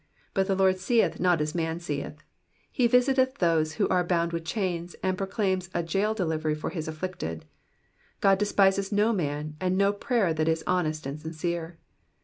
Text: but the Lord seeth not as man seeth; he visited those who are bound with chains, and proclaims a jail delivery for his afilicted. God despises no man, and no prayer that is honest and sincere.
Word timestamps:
but 0.33 0.47
the 0.47 0.55
Lord 0.55 0.79
seeth 0.79 1.19
not 1.19 1.41
as 1.41 1.53
man 1.53 1.79
seeth; 1.79 2.23
he 2.71 2.87
visited 2.87 3.35
those 3.35 3.73
who 3.73 3.87
are 3.89 4.03
bound 4.03 4.33
with 4.33 4.43
chains, 4.43 4.95
and 5.03 5.15
proclaims 5.15 5.69
a 5.75 5.83
jail 5.83 6.15
delivery 6.15 6.55
for 6.55 6.71
his 6.71 6.87
afilicted. 6.87 7.43
God 8.19 8.39
despises 8.39 8.91
no 8.91 9.13
man, 9.13 9.57
and 9.61 9.77
no 9.77 9.93
prayer 9.93 10.33
that 10.33 10.47
is 10.47 10.63
honest 10.65 11.05
and 11.05 11.19
sincere. 11.19 11.77